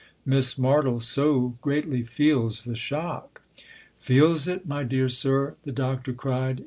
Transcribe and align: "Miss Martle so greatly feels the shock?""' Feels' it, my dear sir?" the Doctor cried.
"Miss 0.25 0.55
Martle 0.55 0.99
so 0.99 1.57
greatly 1.61 2.01
feels 2.01 2.63
the 2.63 2.73
shock?""' 2.75 3.43
Feels' 4.07 4.47
it, 4.47 4.67
my 4.67 4.81
dear 4.83 5.09
sir?" 5.09 5.53
the 5.63 5.71
Doctor 5.71 6.11
cried. 6.11 6.59